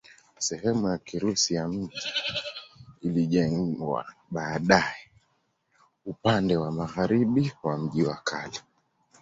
[0.39, 2.09] Sehemu ya Kirusi ya mji
[3.01, 5.11] ilijengwa baadaye
[6.05, 8.59] upande wa magharibi wa mji wa kale.